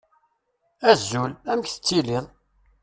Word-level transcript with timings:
Azul, 0.89 1.31
amek 1.51 1.67
tettiliḍ? 1.69 2.25